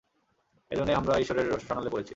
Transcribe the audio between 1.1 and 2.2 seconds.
ঈশ্বরের রোষানলে পরেছি!